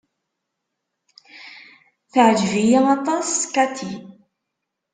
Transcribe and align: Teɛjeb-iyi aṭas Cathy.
Teɛjeb-iyi 2.11 2.79
aṭas 2.95 3.29
Cathy. 3.53 3.93